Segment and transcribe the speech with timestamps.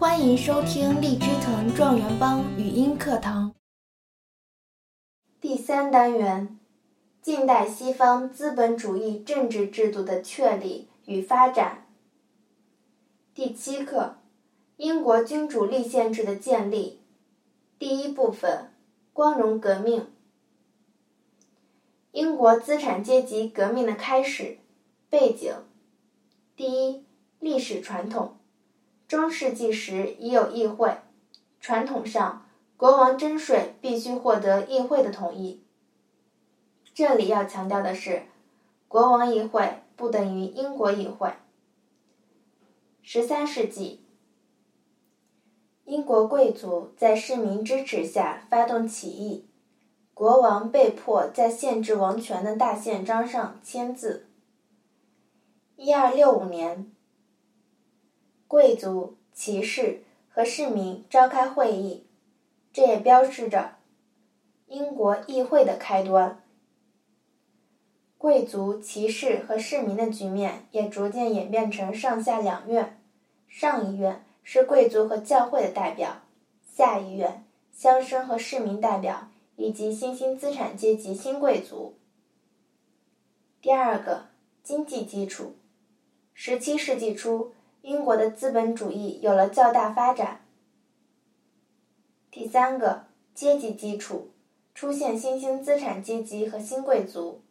[0.00, 3.54] 欢迎收听荔枝藤状元帮语音课堂
[5.42, 6.58] 第三单元：
[7.20, 11.86] 近代西方资本主义政治制度的确立与发展。
[13.34, 14.16] 第七课：
[14.78, 17.02] 英国君主立宪制的建立。
[17.78, 18.72] 第一部分：
[19.12, 20.06] 光荣革命。
[22.12, 24.56] 英国资产阶级革命的开始
[25.10, 25.56] 背景：
[26.56, 27.04] 第一，
[27.38, 28.39] 历史传统。
[29.10, 30.98] 中世纪时已有议会，
[31.60, 35.64] 传统上国王征税必须获得议会的同意。
[36.94, 38.22] 这里要强调的是，
[38.86, 41.32] 国王议会不等于英国议会。
[43.02, 44.04] 十三世纪，
[45.86, 49.48] 英国贵族在市民支持下发动起义，
[50.14, 54.28] 国王被迫在限制王权的大宪章上签字。
[55.74, 56.92] 一二六五年。
[58.50, 62.04] 贵族、骑士和市民召开会议，
[62.72, 63.76] 这也标志着
[64.66, 66.42] 英国议会的开端。
[68.18, 73.00] 贵族、骑士和市民的局面也逐渐演变成上下两院：
[73.46, 76.22] 上议院是贵族和教会的代表，
[76.66, 81.94] 下议院乡绅和市民代表以及新兴资产阶级新贵族。
[83.62, 84.24] 第二个，
[84.64, 85.54] 经济基础。
[86.34, 87.52] 十七世纪初。
[87.82, 90.44] 英国的资本主义有了较大发展。
[92.30, 94.30] 第三个阶级基础
[94.74, 97.42] 出现新兴资产阶级和新贵族，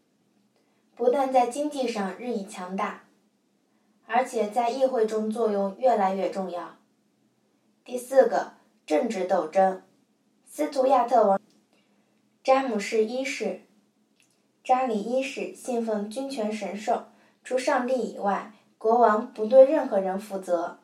[0.96, 3.04] 不但在经济上日益强大，
[4.06, 6.78] 而且在议会中作用越来越重要。
[7.84, 8.54] 第四个
[8.86, 9.82] 政治斗争，
[10.46, 11.42] 斯图亚特王
[12.44, 13.62] 詹姆士一世，
[14.64, 17.08] 查理一世信奉君权神授，
[17.44, 18.54] 除上帝以外。
[18.80, 20.80] 国王不对任何人负责。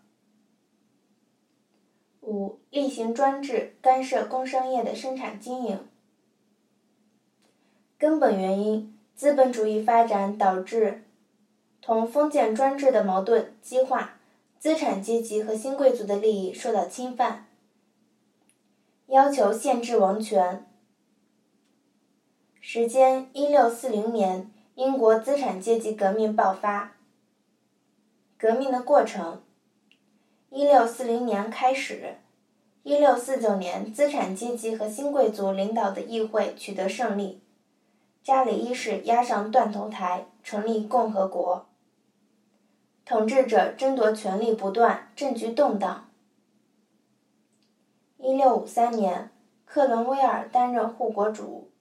[2.19, 5.87] 五、例行专制干涉工商业的生产经营。
[7.97, 11.05] 根本原因：资本主义发展导致
[11.81, 14.17] 同封建专制的矛盾激化，
[14.59, 17.47] 资产阶级和新贵族的利益受到侵犯，
[19.07, 20.67] 要求限制王权。
[22.59, 26.94] 时间：一六四零年，英国资产阶级革命爆发。
[28.37, 29.41] 革命的过程：
[30.49, 32.17] 一六四零年开始，
[32.83, 37.41] 一六四九年，资产阶级和新贵族领导的议会取得胜利，
[38.23, 41.65] 查理一世押上断头台，成立共和国。
[43.05, 46.09] 统治者争夺权力不断，政局动荡。
[48.17, 49.31] 一六五三年，
[49.63, 51.71] 克伦威尔担任护国主。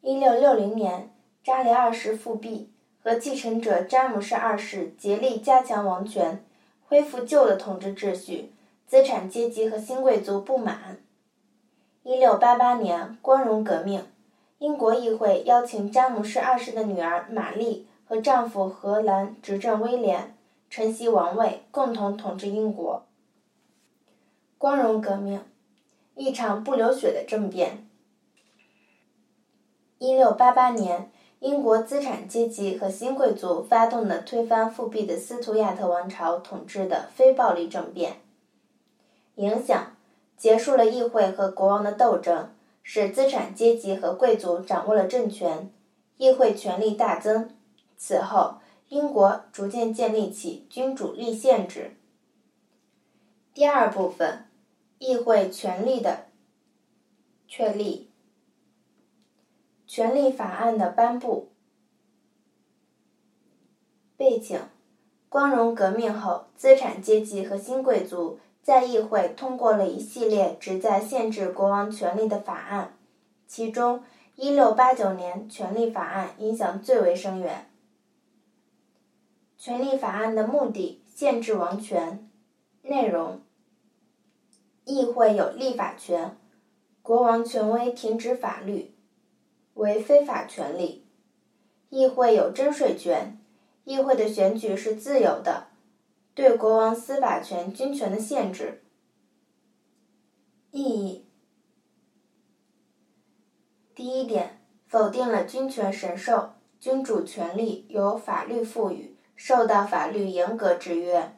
[0.00, 1.14] 一六六零年，
[1.44, 2.73] 查理二世复辟。
[3.04, 6.42] 和继承者詹姆士二世竭力加强王权，
[6.88, 8.50] 恢复旧的统治秩序。
[8.86, 10.98] 资产阶级和新贵族不满。
[12.02, 14.06] 一六八八年，光荣革命，
[14.58, 20.34] 英国议会邀请詹姆士二世的女儿玛丽和丈夫荷兰执政威廉
[20.70, 23.04] 承袭王位，共同统治英国。
[24.56, 25.42] 光荣革命，
[26.14, 27.86] 一场不流血的政变。
[29.98, 31.10] 一六八八年。
[31.44, 38.16] 英国资产阶级和新贵族发动的推翻复辟的斯图亚特王朝统治的非暴力政变，
[39.34, 39.94] 影响
[40.38, 42.48] 结束了议会和国王的斗争，
[42.82, 45.70] 使资产阶级和贵族掌握了政权，
[46.16, 47.50] 议会权力大增。
[47.98, 48.54] 此后，
[48.88, 51.94] 英国逐渐建立起君主立宪制。
[53.52, 54.46] 第二部分，
[54.98, 56.28] 议会权力的
[57.46, 58.13] 确立。
[59.94, 61.52] 权利法案的颁布
[64.16, 64.58] 背景：
[65.28, 72.96] 光荣革命后，资产阶级和新贵族在议会通过了一系列旨在限制国王权力的法案，
[73.46, 74.02] 其中
[74.36, 77.70] 1689年权利法案影响最为深远。
[79.56, 82.28] 权利法案的目的：限制王权。
[82.82, 83.42] 内容：
[84.86, 86.36] 议会有立法权，
[87.00, 88.92] 国王权威停止法律。
[89.74, 91.04] 为非法权利，
[91.90, 93.38] 议会有征税权，
[93.84, 95.66] 议会的选举是自由的，
[96.34, 98.82] 对国王司法权、军权的限制。
[100.70, 101.26] 意义：
[103.94, 111.36] 第一点，否定了君权神授，君主权力由法律赋予，受到法律严格制约。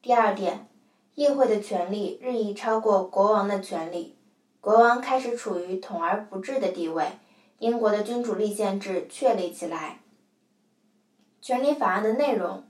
[0.00, 0.68] 第二点，
[1.16, 4.16] 议会的权力日益超过国王的权力，
[4.60, 7.06] 国王开始处于统而不治的地位。
[7.62, 10.00] 英国的君主立宪制确立起来。
[11.40, 12.64] 权利法案的内容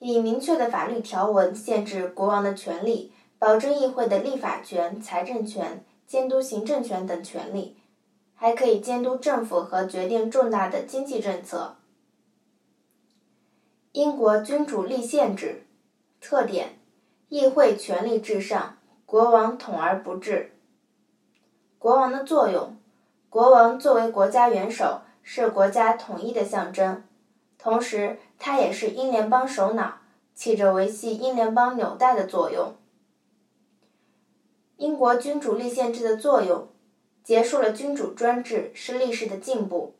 [0.00, 7.76] 以明确的法律条文限制国王的权利，保证议会的立法权、财政权、监督行政权等权利，
[8.34, 11.76] 还可以监督政府和决定重大的经济政策。
[13.92, 15.68] 英国君主立宪制
[16.20, 16.80] 特点：
[17.28, 20.50] 议会权力至上，国王统而不治。
[21.78, 22.76] 国王的作用：
[23.32, 27.02] 国王作为国家元首，是国家统一的象征，
[27.56, 30.00] 同时他也是英联邦首脑，
[30.34, 32.74] 起着维系英联邦纽带的作用。
[34.76, 36.68] 英国君主立宪制的作用：
[37.24, 39.94] 结束了君主专制，是历史的进步。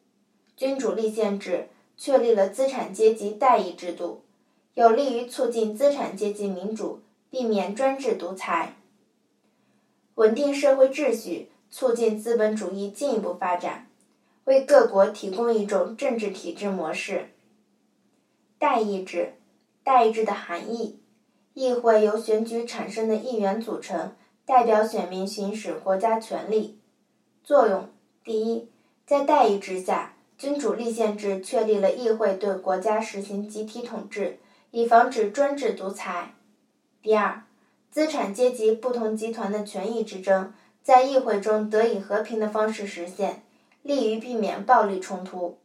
[0.54, 1.70] 君主立宪制。
[1.96, 4.22] 确立了资产阶级代议制度，
[4.74, 7.00] 有利于促进资产阶级民主，
[7.30, 8.74] 避免专制独裁，
[10.16, 13.88] 稳定社会秩序，促进资本主义进一步发展，
[14.44, 17.30] 为各国提供一种政治体制模式。
[18.58, 19.32] 代议制，
[19.82, 21.00] 代议制的含义：
[21.54, 24.14] 议会由选举产生的议员组成，
[24.44, 26.78] 代表选民行使国家权力。
[27.42, 27.88] 作用：
[28.22, 28.68] 第一，
[29.06, 30.14] 在代议制下。
[30.38, 34.40] 君主立宪制确立了议会对国家实行集体统治，
[34.72, 36.34] 以防止专制独裁。
[37.00, 37.44] 第二，
[37.92, 40.52] 资产阶级不同集团的权益之争
[40.82, 43.44] 在议会中得以和平的方式实现，
[43.82, 45.58] 利于避免暴力冲突。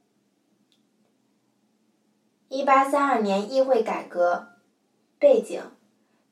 [2.49, 4.49] 一八三二年议会改革
[5.19, 5.61] 背景：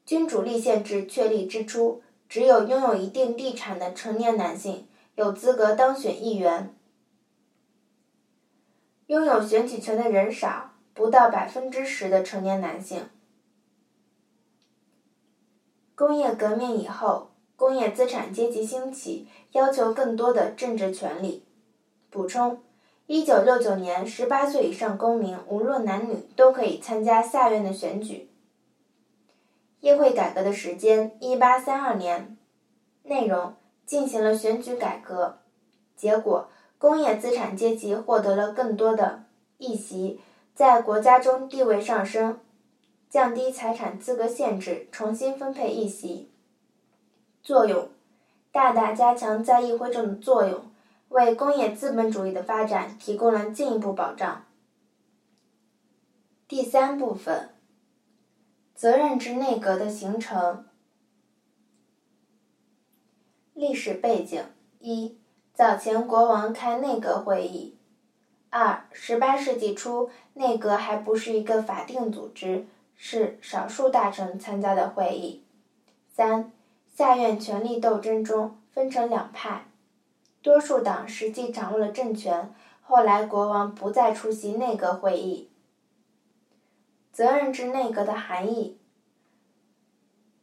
[0.06, 6.74] 君主立宪制确立之初，只有拥有一定地产的成年男性有资格当选议员。
[9.08, 13.10] 拥有选举权的人少，不到百分之十的成年男性。
[15.96, 21.44] 工业革命以后，工业资产阶级兴起，要求更多的政治权利。
[22.10, 22.60] 补充：
[23.08, 28.30] 一九六九年，十八岁以上公民无论男女都可以参加下院的选举。
[29.80, 32.38] 议会改革的时间：一八三二年。
[33.04, 33.54] 内容：
[33.86, 35.38] 进行了选举改革。
[35.96, 36.50] 结果。
[36.78, 39.24] 工业资产阶级获得了更多的
[39.58, 40.20] 议席，
[40.54, 42.40] 在国家中地位上升，
[43.10, 46.30] 降低财产资格限制，重新分配议席。
[47.46, 47.88] 作用：
[48.52, 50.66] 大大加强在议会中的作用，
[51.10, 54.44] 为工业资本主义的发展提供了进一步保障。
[56.48, 57.52] 第三部分：
[58.74, 60.66] 责任制内阁的形成。
[63.54, 64.44] 历史背景
[64.80, 65.16] 一。
[65.54, 67.78] 早前国王开内阁会议。
[68.50, 72.66] 二，十八世纪初，内阁还不是一个法定组织，
[72.96, 75.44] 是少数大臣参加的会议。
[76.10, 76.52] 三，
[76.96, 79.68] 下院权力斗争中分成两派，
[80.42, 82.52] 多数党实际掌握了政权。
[82.82, 85.50] 后来国王不再出席内阁会议。
[87.12, 88.80] 责任制内阁的含义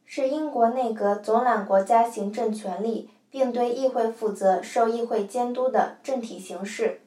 [0.05, 3.09] 是英国内阁总揽国家行政权力。
[3.33, 7.01] 并对议会负责、受议会监督的政体形式。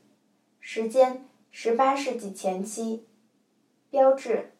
[0.58, 3.06] 时间：十八世纪前期。
[3.90, 4.50] 标志：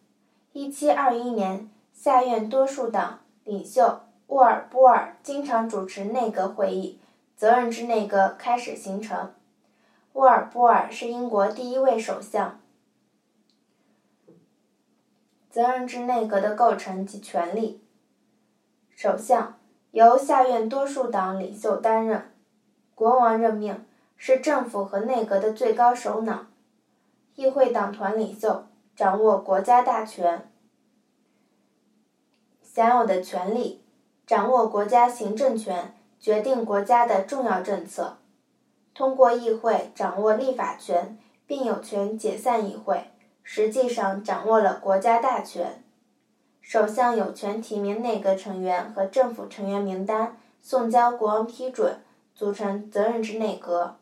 [0.53, 7.01] 一七二一年，下院多数党领袖沃尔波尔经常主持内阁会议，
[7.37, 9.33] 责任制内阁开始形成。
[10.15, 12.61] 沃尔波尔是英国第一位首相。
[15.51, 17.83] 责任制内阁的构成及权力：
[18.95, 19.59] 首相。
[19.93, 22.31] 由下院多数党领袖担任，
[22.95, 26.49] 国王任命，是政府和内阁的最高首脑。
[27.35, 30.51] 议会党团领袖掌握国家大权，
[32.63, 33.86] 享有的权利，
[34.27, 38.17] 掌握国家行政权，决定国家的重要政策，
[38.93, 41.17] 通过议会掌握立法权，
[41.47, 43.13] 并有权解散议会，
[43.45, 45.85] 实际上掌握了国家大权。
[46.61, 52.01] 首相有权提名内阁成员和政府成员名单，送交国王批准，
[52.35, 53.99] 组成责任制内阁。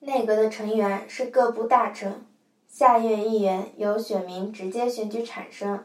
[0.00, 2.24] 内阁的成员是各部大臣，
[2.66, 5.84] 下院议员由选民直接选举产生。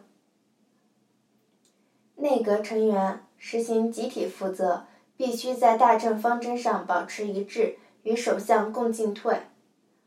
[2.23, 4.85] 内阁成员实行集体负责，
[5.17, 9.41] 必须在大政方针上保持一致，与首相共进退，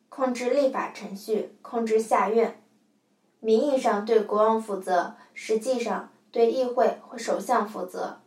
[0.09, 2.63] 控制立法程序，控制下院。
[3.41, 8.23] 名义上对国王负责，实际上对议会或首相负责。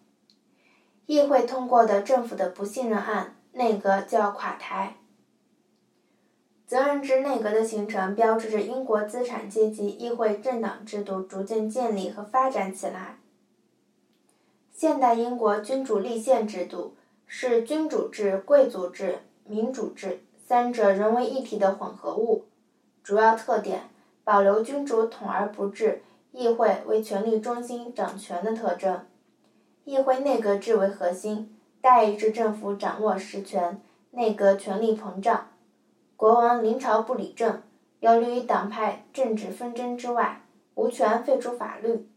[1.08, 4.98] 议会通过的政府的不信任案，内阁就要垮台。
[6.68, 13.19] 责任制内阁的形成，标志着英国资产阶级议会政党制度逐渐建立和发展起来。
[14.80, 16.96] 现代英国君主立宪制度
[17.28, 22.46] 是君主制、贵族制、民主制三者融为一体的混合物，
[23.04, 23.90] 主要特点。
[24.24, 29.06] 保留君主统而不治，议会为权力中心掌权的特征。
[29.84, 33.82] 议会内阁制为核心，大一制政府掌握实权，
[34.12, 35.50] 内阁权力膨胀。
[36.16, 37.62] 国王临朝不理政，
[38.00, 40.44] 有利于党派政治纷争之外，
[40.76, 42.08] 无权废除法律。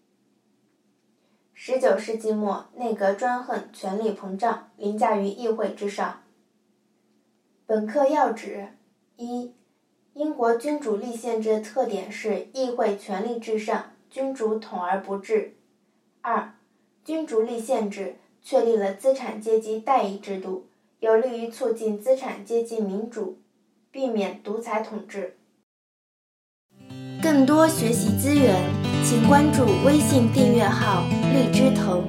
[1.55, 6.23] 十九世纪末，内阁专横，权力膨胀，凌驾于议会之上。
[7.67, 8.69] 本课要旨：
[9.17, 9.53] 一、
[10.15, 15.55] 英国君主立宪制的特点是议会权力至上，君主统而不治。
[16.21, 16.55] 二、
[17.05, 20.67] 君主立宪制确立了资产阶级代议制度，
[20.99, 23.39] 有利于促进资产阶级民主，
[23.91, 25.37] 避免独裁统治。
[27.23, 28.61] 更多学习资源，
[29.05, 32.05] 请关注微信订阅号“荔枝藤”。